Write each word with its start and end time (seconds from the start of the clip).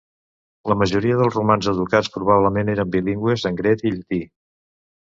La 0.71 0.77
majoria 0.83 1.19
dels 1.19 1.37
romans 1.39 1.69
educats 1.75 2.11
probablement 2.17 2.75
eren 2.77 2.93
bilingües 2.99 3.47
en 3.53 3.63
grec 3.65 3.89
i 3.93 3.97
llatí. 3.99 4.25